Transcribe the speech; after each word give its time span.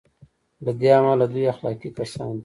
له 0.65 0.71
دې 0.79 0.89
امله 0.99 1.25
دوی 1.31 1.45
اخلاقي 1.53 1.89
کسان 1.97 2.29
دي. 2.37 2.39